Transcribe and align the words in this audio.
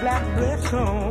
black 0.00 0.24
lips 0.40 0.72
on. 0.72 1.05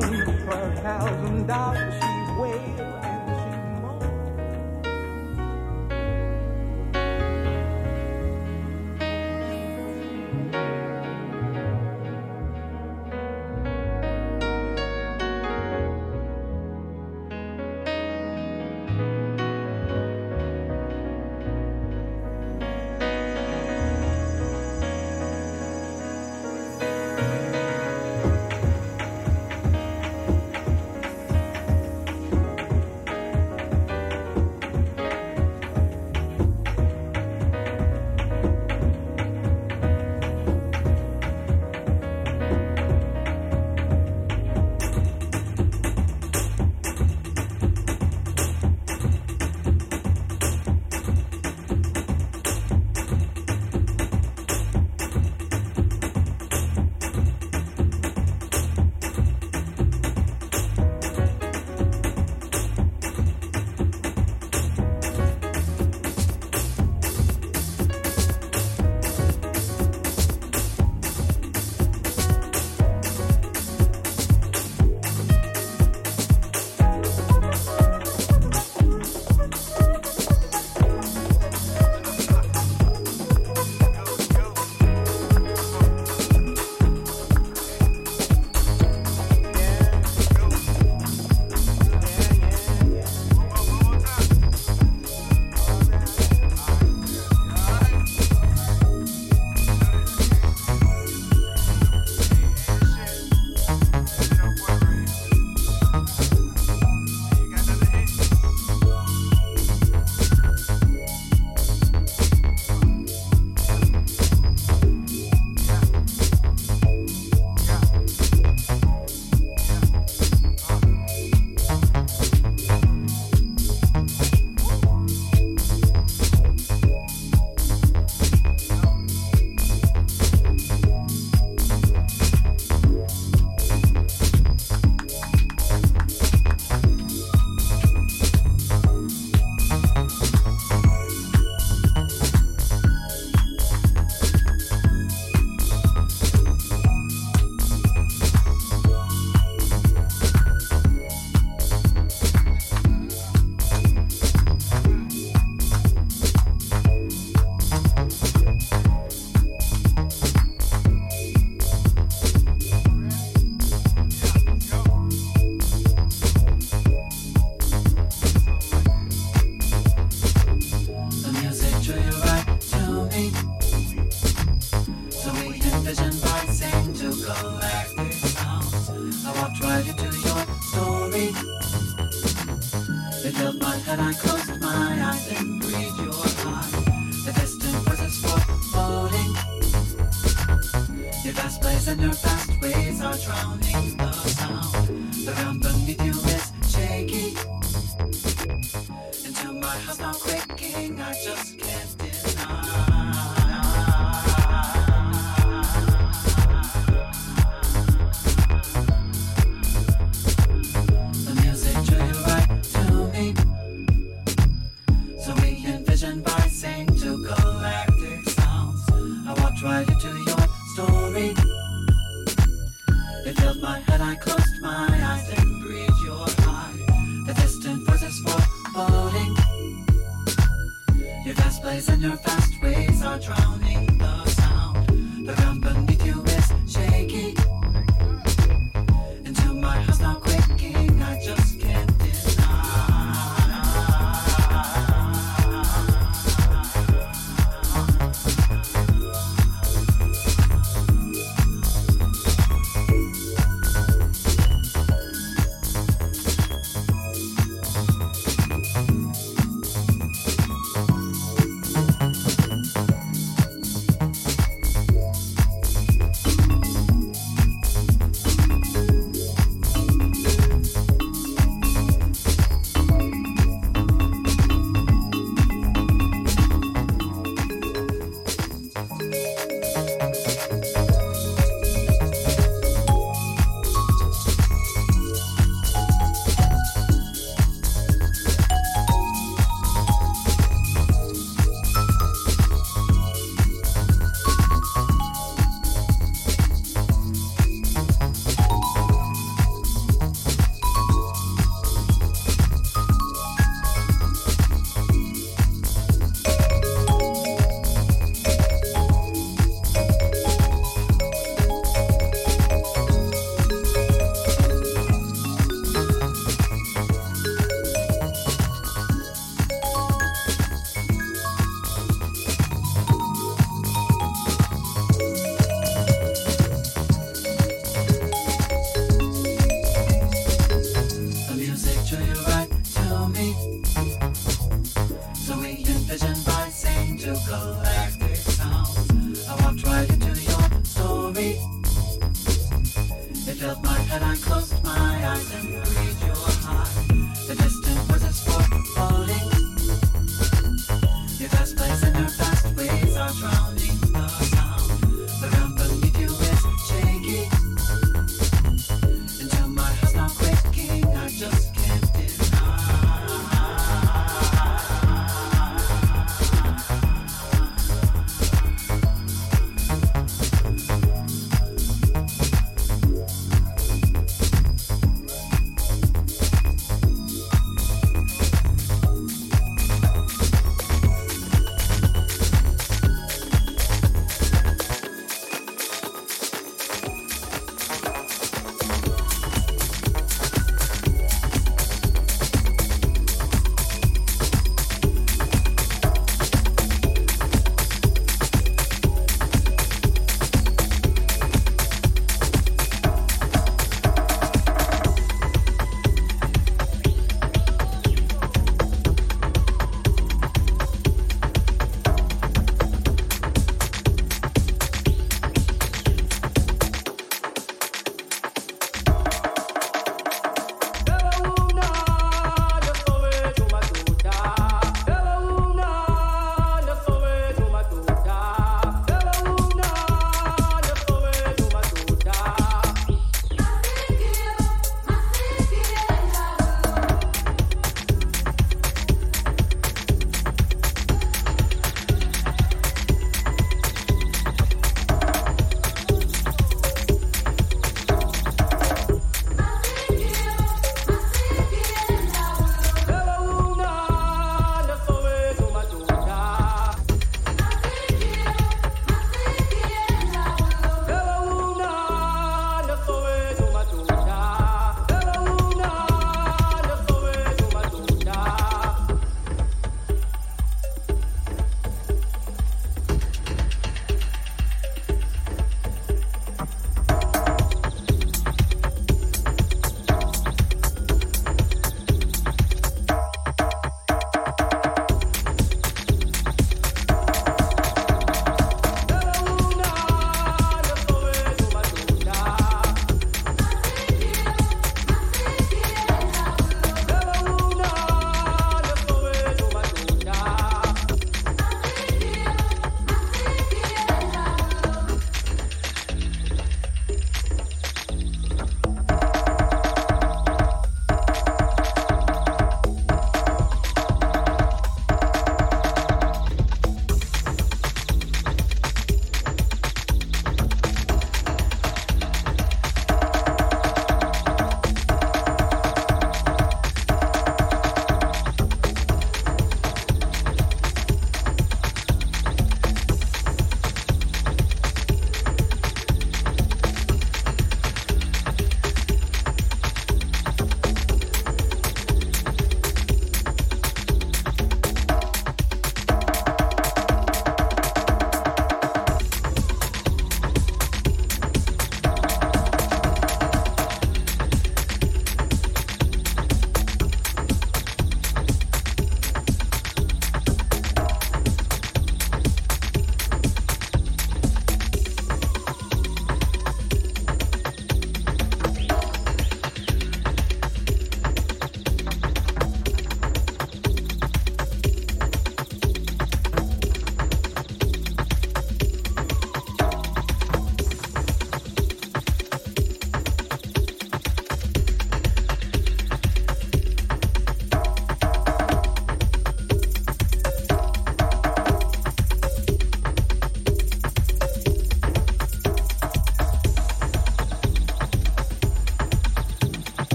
And 191.87 192.01
your 192.01 192.13
fast 192.13 192.61
ways 192.61 193.01
are 193.01 193.15
drowning 193.17 193.64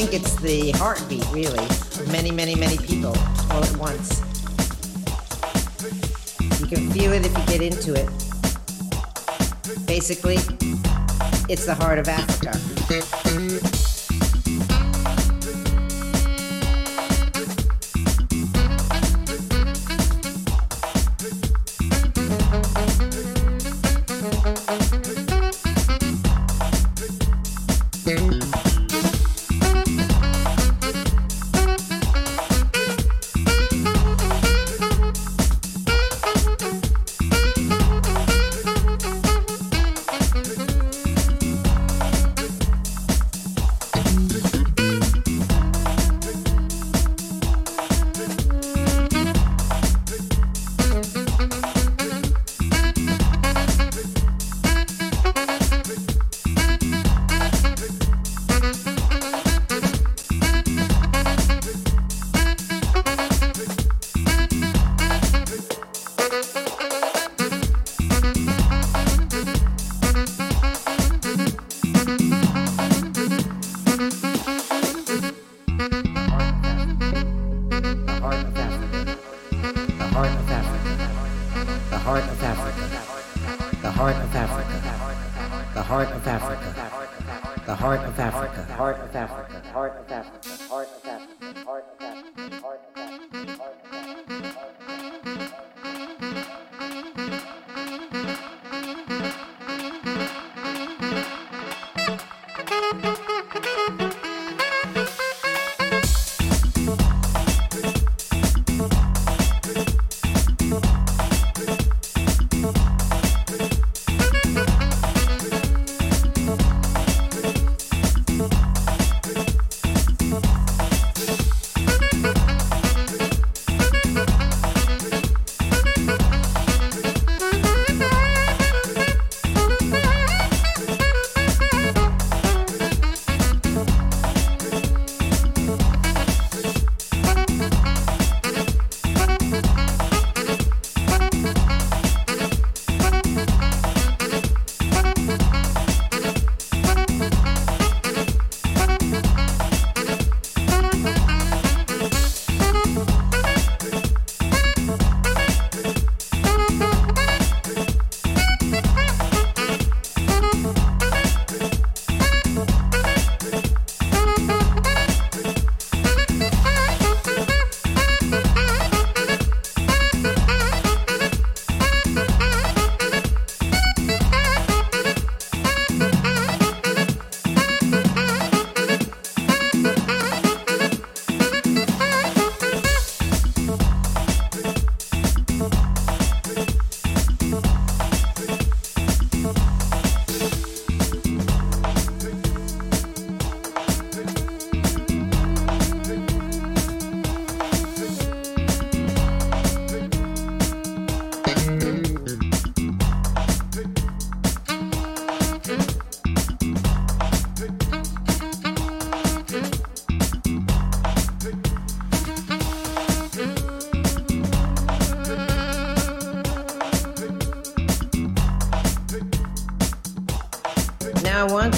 think 0.00 0.14
it's 0.14 0.34
the 0.36 0.70
heartbeat, 0.78 1.26
really, 1.30 1.58
of 1.58 2.10
many, 2.10 2.30
many, 2.30 2.54
many 2.54 2.78
people 2.78 3.14
all 3.50 3.62
at 3.62 3.76
once. 3.76 4.20
You 6.58 6.66
can 6.66 6.90
feel 6.90 7.12
it 7.12 7.26
if 7.26 7.36
you 7.36 7.44
get 7.44 7.60
into 7.60 7.92
it. 7.92 8.08
Basically, 9.86 10.36
it's 11.50 11.66
the 11.66 11.74
heart 11.74 11.98
of 11.98 12.08
Africa. 12.08 13.69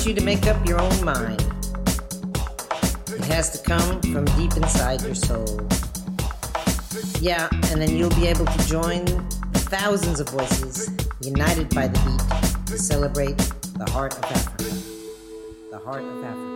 You 0.06 0.14
to 0.14 0.24
make 0.24 0.46
up 0.46 0.66
your 0.66 0.80
own 0.80 1.04
mind. 1.04 1.40
It 3.08 3.24
has 3.24 3.50
to 3.50 3.62
come 3.62 4.00
from 4.00 4.24
deep 4.36 4.56
inside 4.56 5.02
your 5.02 5.14
soul. 5.14 5.60
Yeah, 7.20 7.48
and 7.70 7.80
then 7.80 7.96
you'll 7.96 8.10
be 8.10 8.26
able 8.26 8.46
to 8.46 8.66
join 8.66 9.06
thousands 9.70 10.18
of 10.18 10.28
voices 10.30 10.90
united 11.20 11.72
by 11.74 11.88
the 11.88 11.98
beat 12.00 12.66
to 12.66 12.78
celebrate 12.78 13.38
the 13.78 13.88
heart 13.90 14.14
of 14.14 14.24
Africa. 14.24 14.64
The 15.70 15.78
heart 15.78 16.02
of 16.02 16.24
Africa. 16.24 16.51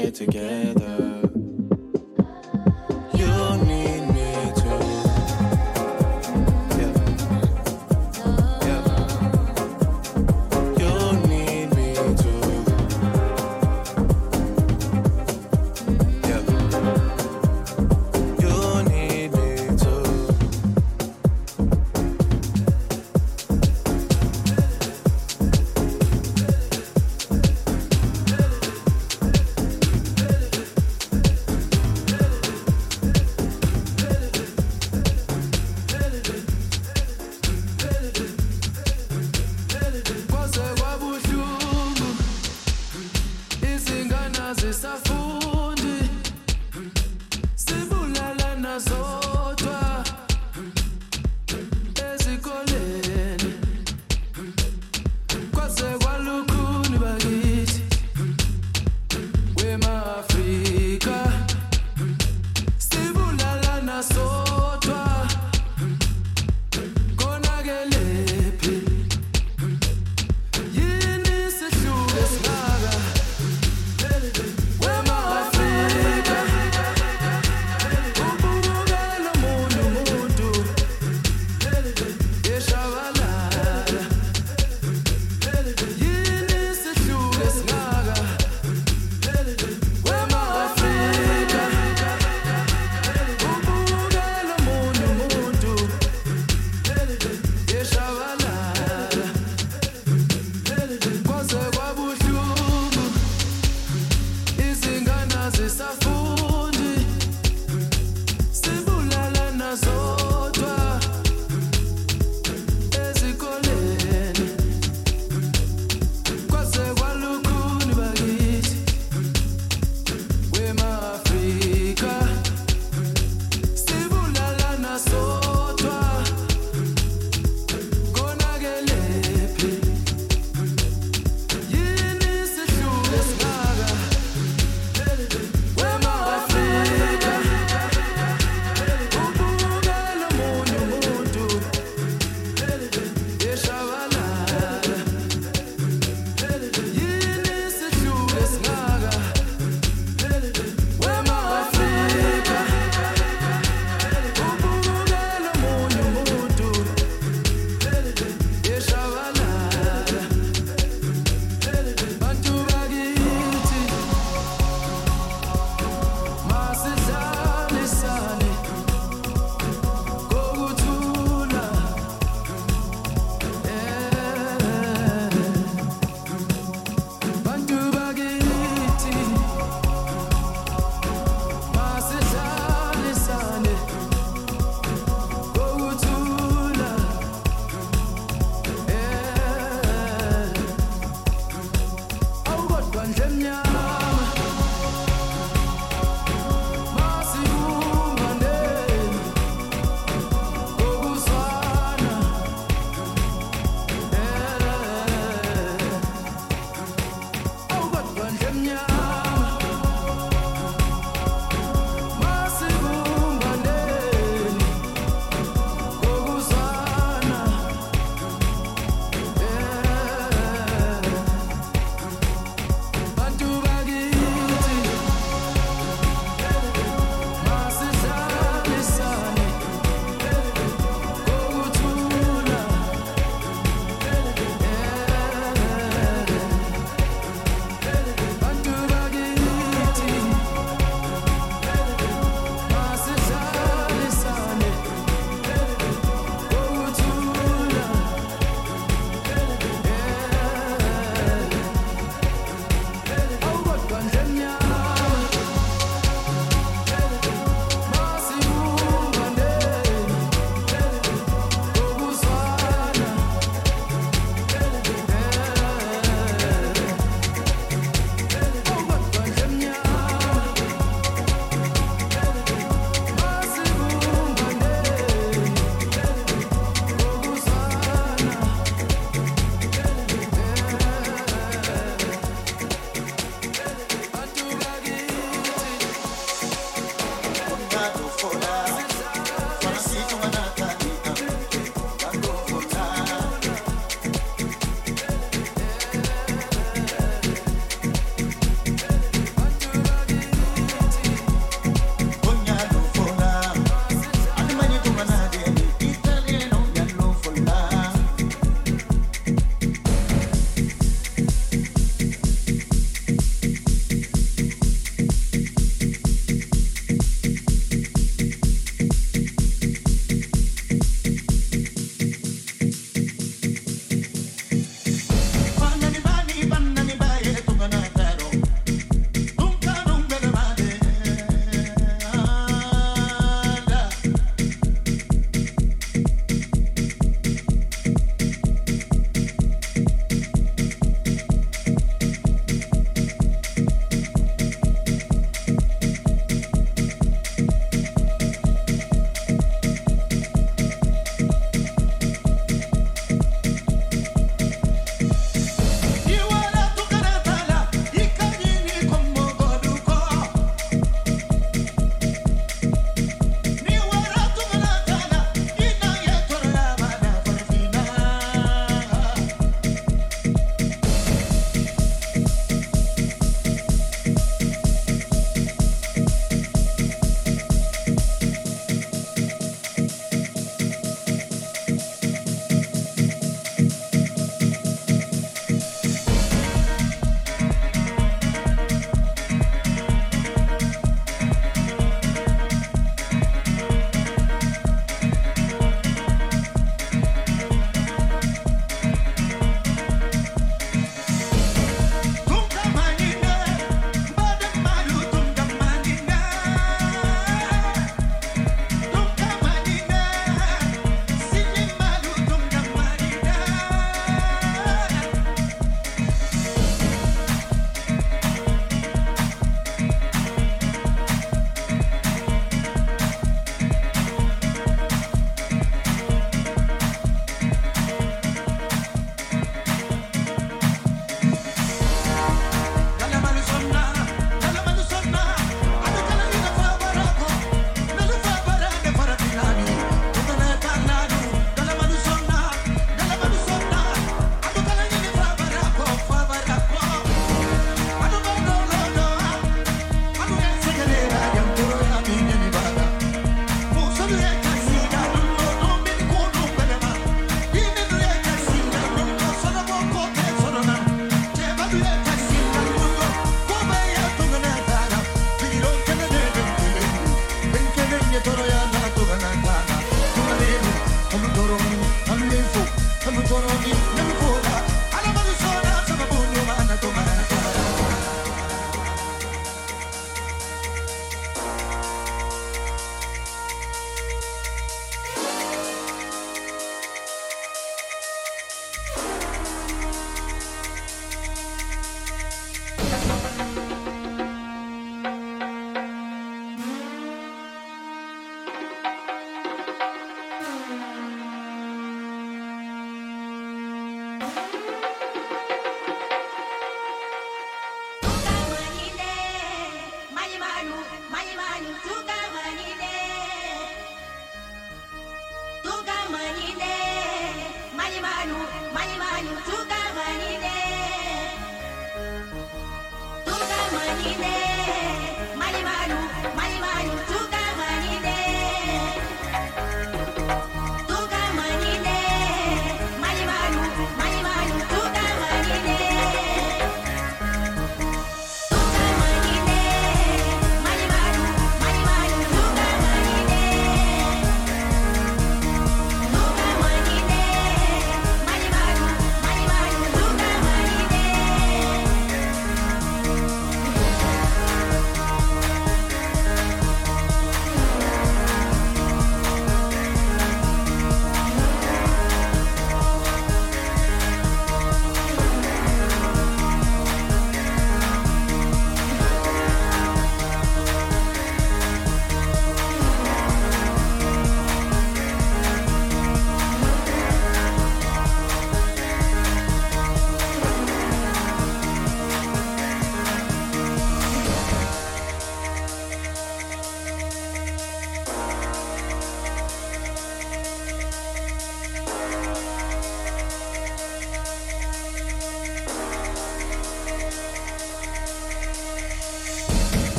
Get 0.00 0.14
together. 0.14 1.49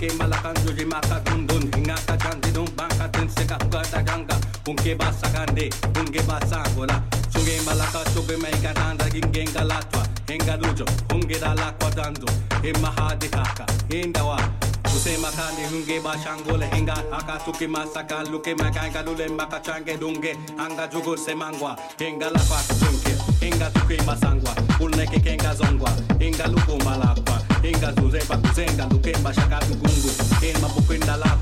ke 0.00 0.08
malakan 0.16 0.56
joji 0.64 0.84
maka 0.88 1.20
dun 1.28 1.44
dun 1.44 1.60
hinga 1.76 1.92
ka 2.08 2.16
jandi 2.16 2.48
dun 2.56 2.64
banka 2.72 3.04
tin 3.12 3.28
se 3.28 3.44
ka 3.44 3.60
kata 3.68 4.00
ganga 4.00 4.36
unke 4.64 4.96
basa 4.96 5.28
gande 5.28 5.68
unke 6.00 6.24
basa 6.24 6.64
gola 6.72 6.96
chuge 7.28 7.60
malaka 7.68 8.00
chuge 8.16 8.32
mai 8.40 8.56
ka 8.64 8.72
danda 8.72 9.04
ginge 9.12 9.44
galatwa 9.52 10.00
hinga 10.30 10.56
lujo 10.56 10.86
unge 11.12 11.36
dala 11.36 11.68
kwatando 11.76 12.32
he 12.64 12.72
mahadika 12.80 13.44
hindawa 13.92 14.40
उसे 14.90 15.16
मका 15.22 15.46
निहुंगे 15.56 15.98
बाशांगो 16.04 16.54
लहेंगा 16.60 16.94
आका 17.16 17.36
सुके 17.44 17.66
मासाका 17.74 18.18
लुके 18.30 18.52
मकाएगा 18.60 19.00
लुले 19.06 19.26
मका 19.38 19.58
चांगे 19.66 19.94
दूँगे 20.02 20.32
आंगा 20.64 20.86
जुगुर 20.92 21.18
से 21.24 21.34
मांगवा 21.40 21.72
हेंगा 22.00 22.28
लफा 22.34 22.58
चुंके 22.80 23.12
हेंगा 23.42 23.68
तुके 23.76 23.96
मासांगवा 24.06 24.52
उल्ने 24.84 25.06
के 25.12 25.18
केंगा 25.24 25.52
जोंगवा 25.60 25.90
हेंगा 26.22 26.46
लुको 26.52 26.76
मालाक्वा 26.84 27.36
हेंगा 27.64 27.90
pa 28.30 28.36
kuzenga 28.42 28.84
लुके 28.92 29.12
बाशाका 29.24 29.58
लुकु 29.68 29.89
bashaka 30.50 30.58
tugungu 30.58 30.58
Inma 30.58 30.68
bukwinda 30.68 31.16
lakwa 31.16 31.30
Benga 31.30 31.39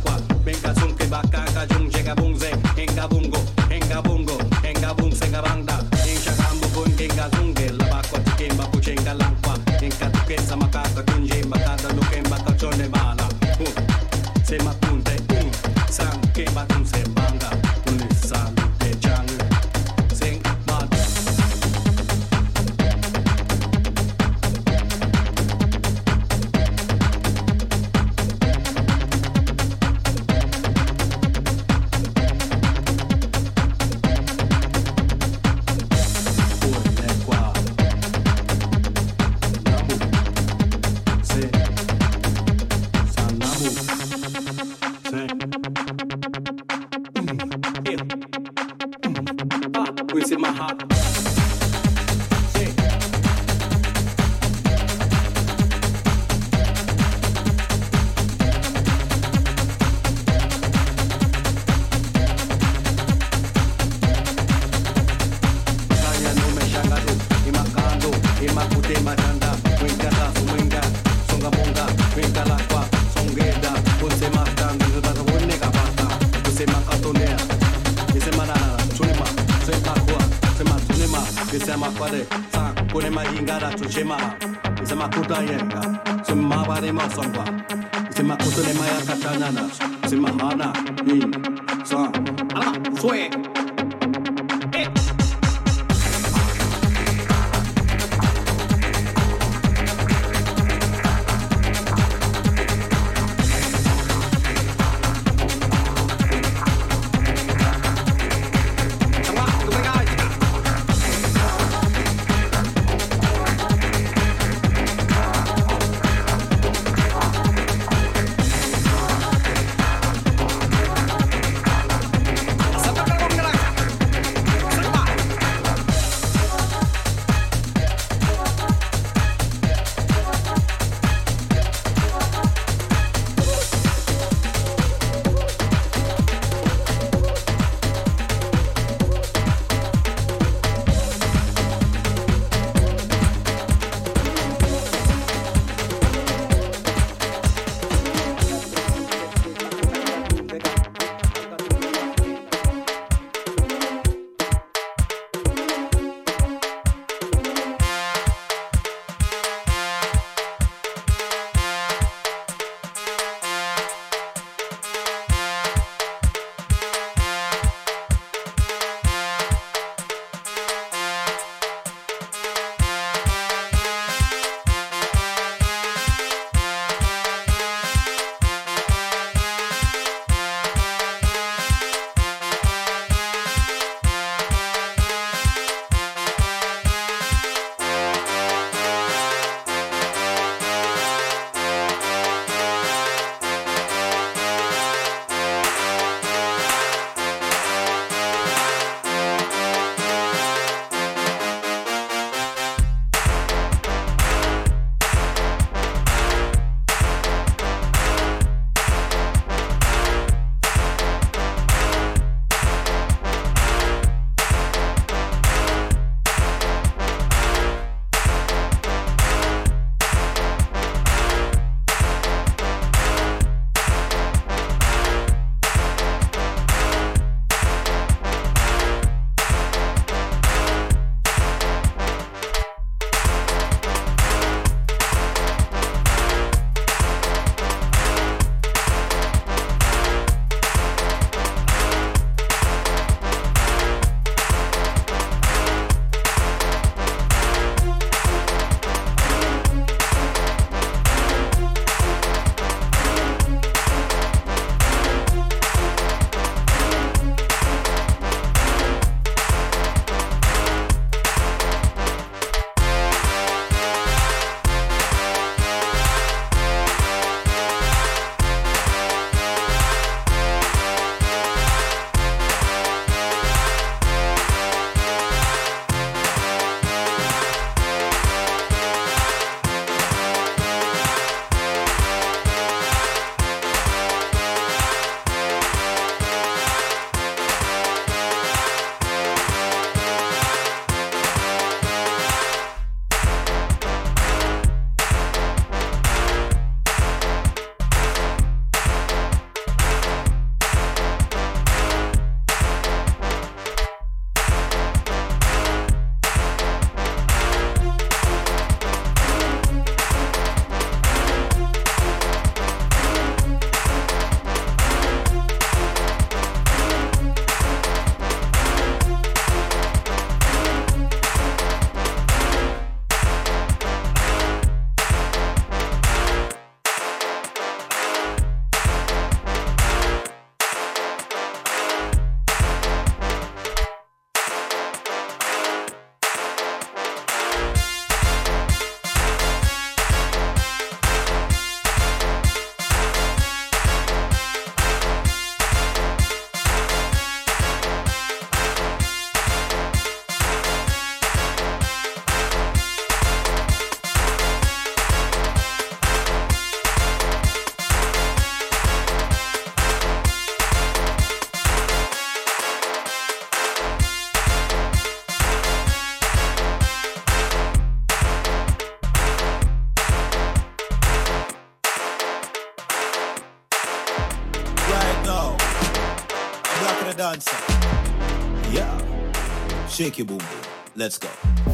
Shake 379.98 380.18
your 380.18 380.26
boom 380.28 380.38
boom. 380.38 380.62
Let's 380.94 381.18
go. 381.18 381.28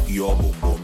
Your 0.07 0.35
boom 0.35 0.59
boom 0.59 0.84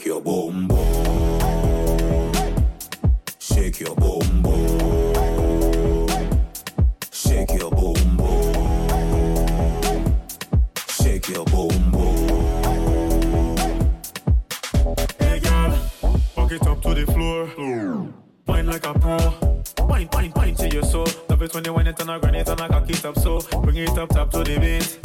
Shake 0.00 0.06
your 0.06 0.22
boom 0.22 0.66
boom. 0.66 2.32
Shake 3.38 3.80
your 3.80 3.94
boom 3.96 4.40
boom. 4.40 6.08
Shake 7.12 7.52
your 7.52 7.70
boom 7.70 8.16
boom. 8.16 8.54
Shake 10.88 11.28
your 11.28 11.44
boom 11.44 11.90
boom. 11.90 13.56
Hey 15.18 15.38
girl, 15.40 15.78
walk 16.34 16.52
it 16.52 16.66
up 16.66 16.80
to 16.80 16.94
the 16.94 17.04
floor. 17.12 17.50
Wine 18.46 18.68
like 18.68 18.86
a 18.86 18.94
pro. 18.94 19.18
Wine, 19.86 20.08
wine, 20.14 20.32
wine 20.34 20.54
to 20.54 20.68
your 20.70 20.82
soul. 20.84 21.08
Love 21.28 21.42
it 21.42 21.54
when 21.54 21.62
you 21.66 21.74
wine 21.74 21.88
it 21.88 22.00
and 22.00 22.10
I 22.10 22.18
grind 22.18 22.36
it 22.36 22.48
and 22.48 22.58
I 22.58 22.68
cock 22.68 22.88
it 22.88 23.04
up 23.04 23.18
so. 23.18 23.40
Bring 23.60 23.76
it 23.76 23.98
up 23.98 24.08
top 24.08 24.30
to 24.30 24.44
the 24.44 24.58
beat. 24.58 24.98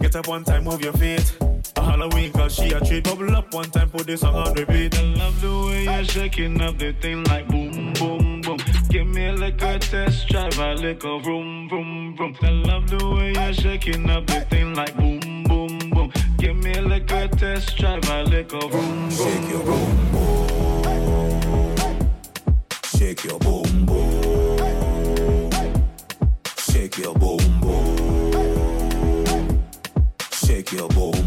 Get 0.00 0.16
up 0.16 0.26
one 0.26 0.42
time, 0.42 0.64
move 0.64 0.82
your 0.82 0.94
feet. 0.94 1.38
A 1.80 1.82
Halloween 1.82 2.30
cause 2.32 2.54
she 2.56 2.72
a 2.72 2.80
treat. 2.80 3.04
Bubble 3.04 3.34
up 3.34 3.54
one 3.54 3.70
time, 3.70 3.88
put 3.88 4.06
this 4.06 4.20
song 4.20 4.34
on 4.34 4.52
repeat. 4.52 4.98
I 4.98 5.02
love 5.14 5.40
the 5.40 5.48
way 5.66 5.84
you're 5.84 6.04
shaking 6.04 6.60
up 6.60 6.76
the 6.76 6.92
thing 6.92 7.24
like 7.24 7.48
boom, 7.48 7.94
boom, 7.94 8.42
boom. 8.42 8.58
Give 8.90 9.06
me 9.06 9.28
a 9.28 9.32
liquor 9.32 9.78
test 9.78 10.28
drive, 10.28 10.58
a 10.58 10.74
liquor 10.74 11.18
vroom, 11.20 11.70
vroom, 11.70 12.16
vroom. 12.16 12.36
I 12.42 12.50
love 12.50 12.90
the 12.90 13.02
way 13.08 13.32
you're 13.32 13.54
shaking 13.54 14.10
up 14.10 14.26
the 14.26 14.42
thing 14.42 14.74
like 14.74 14.94
boom, 14.94 15.44
boom, 15.44 15.78
boom. 15.90 16.12
Give 16.36 16.54
me 16.54 16.74
a 16.74 16.82
liquor 16.82 17.28
test 17.28 17.78
drive, 17.78 18.06
a 18.10 18.24
liquor 18.24 18.60
vroom, 18.68 19.08
vroom. 19.08 19.40
Shake 19.40 19.48
your 19.50 19.64
boom 19.64 20.12
boom. 20.12 20.50
Shake 22.84 23.24
your 23.24 23.38
boom 23.38 23.86
boom. 23.86 25.50
Shake 26.58 26.98
your 26.98 27.14
boom 27.14 27.60
boom. 27.62 27.96
Shake 30.30 30.72
your 30.72 30.88
boom 30.88 31.12
boom. 31.12 31.19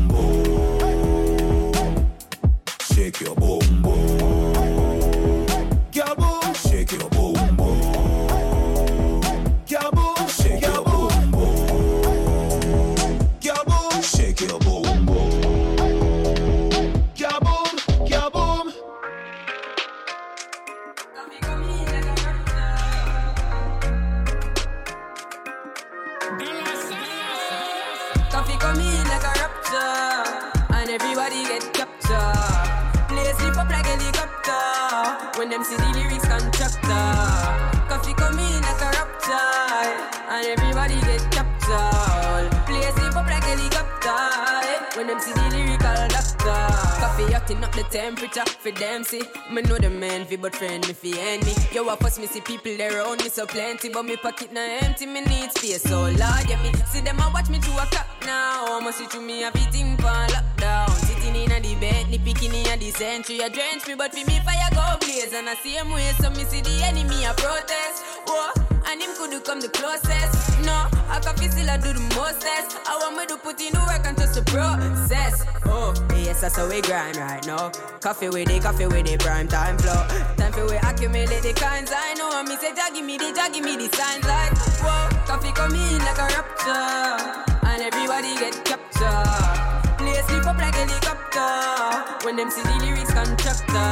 Up 47.61 47.71
the 47.71 47.83
temperature 47.83 48.43
for 48.45 48.71
them 48.71 49.05
see. 49.05 49.21
Me 49.49 49.61
know 49.61 49.77
the 49.77 49.89
man 49.89 50.25
fi 50.25 50.35
but 50.35 50.53
friend 50.53 50.85
me 50.85 50.93
fi 50.93 51.17
enemy. 51.17 51.53
Yo, 51.71 51.87
I 51.87 51.95
first 51.95 52.19
me 52.19 52.27
see 52.27 52.41
people 52.41 52.75
there 52.75 52.99
around 52.99 53.23
me 53.23 53.29
so 53.29 53.45
plenty, 53.45 53.87
but 53.87 54.03
me 54.03 54.17
pocket 54.17 54.51
na 54.51 54.59
empty. 54.81 55.05
Me 55.05 55.21
need 55.21 55.49
space 55.51 55.83
so 55.83 56.01
large. 56.01 56.49
Yeah, 56.49 56.61
me 56.61 56.73
see 56.91 56.99
them 56.99 57.19
a 57.19 57.31
watch 57.33 57.49
me 57.49 57.59
to 57.59 57.71
a 57.71 57.85
clock 57.85 58.07
now. 58.25 58.65
I'ma 58.67 58.91
see 58.91 59.05
through 59.05 59.21
me 59.21 59.43
a 59.43 59.51
beating 59.51 59.95
pan 59.95 60.29
lockdown. 60.29 60.89
Sitting 61.07 61.35
in 61.35 61.51
a 61.51 61.59
the 61.61 61.75
bed, 61.75 62.09
ni 62.09 62.17
picking 62.17 62.53
in 62.53 62.67
a 62.67 62.75
the 62.75 62.91
century. 62.91 63.39
A 63.39 63.49
drench 63.49 63.87
me, 63.87 63.95
but 63.95 64.11
for 64.11 64.25
me 64.25 64.39
fire 64.43 64.69
go 64.75 64.97
blaze. 64.99 65.33
And 65.33 65.47
I 65.47 65.55
same 65.55 65.91
way, 65.91 66.11
so 66.19 66.31
me 66.31 66.43
see 66.43 66.59
the 66.59 66.83
enemy 66.83 67.23
a 67.23 67.33
protest. 67.33 68.03
Whoa, 68.27 68.51
and 68.87 69.01
him 69.01 69.11
could 69.17 69.31
do 69.31 69.39
come 69.39 69.59
the 69.59 69.69
closest. 69.69 70.59
No, 70.65 70.87
I 71.09 71.19
can 71.21 71.35
feel 71.35 71.51
still 71.51 71.69
I 71.69 71.77
do 71.77 71.93
the 71.93 71.99
mostest. 72.15 72.77
I 72.87 72.97
want 73.01 73.17
me 73.17 73.25
to 73.27 73.37
put 73.37 73.59
in 73.61 73.73
the 73.73 73.79
work 73.79 74.05
and 74.05 74.15
trust 74.15 74.35
the 74.35 74.43
process. 74.47 75.45
Oh, 75.65 75.93
yes, 76.15 76.41
that's 76.41 76.57
how 76.57 76.69
we 76.69 76.81
grind 76.81 77.17
right 77.17 77.45
now. 77.45 77.69
Coffee 77.99 78.29
with 78.29 78.49
it, 78.49 78.63
coffee 78.63 78.87
with 78.87 79.07
it, 79.07 79.19
prime 79.19 79.47
time 79.47 79.77
flow. 79.77 80.05
Time 80.37 80.51
for 80.53 80.65
we 80.65 80.77
accumulate 80.77 81.41
the 81.41 81.53
kinds 81.53 81.91
I 81.95 82.13
know. 82.15 82.31
And 82.39 82.47
me 82.47 82.55
say, 82.57 82.73
Jah 82.75 82.93
give 82.93 83.05
me 83.05 83.17
the, 83.17 83.33
Jah 83.33 83.49
give 83.51 83.63
me 83.63 83.75
the 83.75 83.87
signs 83.95 84.25
like, 84.25 84.53
whoa, 84.79 85.09
Koffee 85.27 85.53
come 85.55 85.75
in 85.75 85.99
like 85.99 86.19
a 86.19 86.27
rapture. 86.31 87.43
And 87.67 87.81
everybody 87.81 88.35
get 88.35 88.55
captured. 88.65 89.97
Play 89.97 90.21
sleep 90.27 90.45
up 90.45 90.57
like 90.57 90.75
helicopter. 90.75 92.25
When 92.25 92.35
them 92.35 92.49
see 92.49 92.61
the 92.61 92.75
lyrics 92.83 93.11
constructor. 93.11 93.91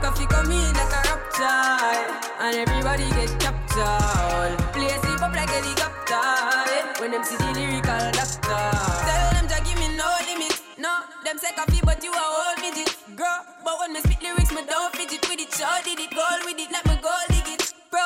Koffee 0.00 0.28
come 0.28 0.50
in 0.50 0.72
like 0.74 0.92
a 0.92 1.02
rapture. 1.10 1.52
And 2.40 2.56
everybody 2.56 3.08
get 3.10 3.40
captured. 3.40 3.61
Play 3.72 4.92
sleep 5.00 5.22
up 5.24 5.32
like 5.32 5.48
helicopter. 5.48 6.20
Eh. 6.20 7.00
When 7.00 7.10
them 7.10 7.24
see 7.24 7.36
the 7.40 7.56
lyrical 7.56 8.04
doctor. 8.12 8.68
Tell 9.08 9.32
them 9.32 9.48
to 9.48 9.56
give 9.64 9.80
me 9.80 9.96
no 9.96 10.04
limit. 10.28 10.60
No, 10.76 11.08
them 11.24 11.38
say 11.38 11.56
Koffee, 11.56 11.80
but 11.80 12.04
you 12.04 12.12
a 12.12 12.20
whole 12.20 12.60
midget. 12.60 12.92
Girl, 13.16 13.40
but 13.64 13.80
when 13.80 13.94
me 13.94 14.00
spit 14.00 14.20
lyrics, 14.20 14.52
me 14.52 14.60
don't 14.68 14.92
fidget 14.92 15.24
with 15.24 15.40
it. 15.40 15.48
Sure 15.56 15.80
did 15.88 15.98
it, 16.04 16.12
goal 16.12 16.44
with 16.44 16.60
it, 16.60 16.68
like 16.68 16.84
me 16.84 17.00
goal 17.00 17.24
dig 17.32 17.48
it. 17.48 17.72
Bro, 17.88 18.04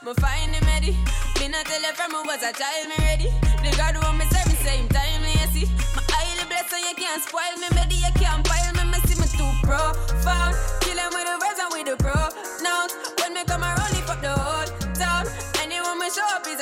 me 0.00 0.14
find 0.16 0.56
him 0.56 0.64
ready. 0.64 0.96
Been 1.36 1.52
a 1.52 1.60
tell 1.60 1.84
from 1.92 2.12
me 2.16 2.20
was 2.24 2.40
a 2.40 2.48
child, 2.56 2.88
me 2.88 2.96
ready. 3.04 3.28
The 3.60 3.68
God 3.76 4.00
who 4.00 4.16
me 4.16 4.24
serve, 4.32 4.48
me 4.48 4.56
same 4.64 4.88
time, 4.88 5.28
you 5.28 5.44
see. 5.52 5.68
My 5.92 6.00
highly 6.08 6.48
blessed, 6.48 6.72
so 6.72 6.76
you 6.80 6.96
can't 6.96 7.20
spoil 7.20 7.52
me. 7.60 7.68
Ready, 7.76 8.00
you 8.00 8.12
can't 8.16 8.40
pile 8.48 8.72
me, 8.80 8.88
me 8.88 8.98
see 9.04 9.20
me 9.20 9.28
too 9.28 9.52
profound. 9.60 10.56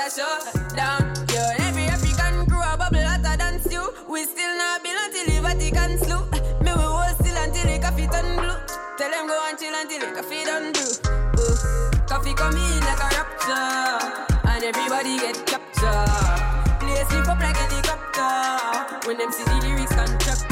a 0.01 0.11
show 0.11 0.39
down. 0.75 1.13
Yo, 1.29 1.43
every 1.67 1.85
African 1.85 2.47
crew 2.47 2.63
a 2.63 2.77
bubble 2.77 3.05
hotter 3.05 3.37
than 3.37 3.61
stew. 3.61 3.85
We 4.09 4.25
still 4.25 4.57
not 4.57 4.83
build 4.83 4.97
until 4.97 5.27
the 5.29 5.37
Vatican 5.45 5.99
slew. 5.99 6.25
Me 6.65 6.73
we 6.73 6.85
hold 6.89 7.15
still 7.21 7.37
until 7.37 7.67
the 7.69 7.79
coffee 7.79 8.07
turn 8.09 8.37
blue. 8.37 8.57
Tell 8.97 9.11
them 9.11 9.27
go 9.29 9.37
and 9.49 9.59
chill 9.59 9.75
until 9.75 10.01
the 10.01 10.09
coffee 10.17 10.45
done 10.45 10.73
brew. 10.73 10.89
Ooh. 11.37 11.57
Koffee 12.09 12.35
come 12.35 12.57
in 12.57 12.81
like 12.81 13.03
a 13.03 13.09
rapture, 13.13 14.01
and 14.49 14.65
everybody 14.65 15.19
get 15.19 15.37
captured. 15.47 16.81
Play 16.81 17.05
slip 17.11 17.29
up 17.29 17.41
like 17.41 17.57
a 17.57 17.67
helicopter 17.69 19.07
when 19.07 19.19
them 19.19 19.31
see 19.33 19.45
the 19.45 19.57
lyrics 19.67 19.95
construct. 19.95 20.50